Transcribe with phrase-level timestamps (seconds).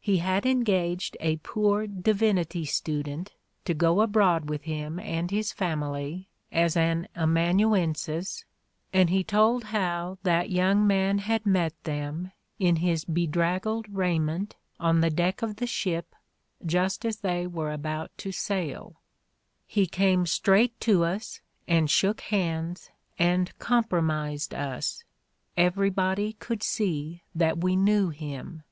[0.00, 3.30] He had en gaged a poor divinity student
[3.64, 8.44] to go abroad with him and his family as an amanuensis
[8.92, 15.00] and he told how that young man had met them, in his bedraggled raiment, on
[15.00, 16.12] the deck of the ship,
[16.66, 19.00] just as they were about to sail:
[19.64, 25.04] "He came straight to us, and shook hands and com promised us.
[25.56, 28.64] Everybody could see that we knew him.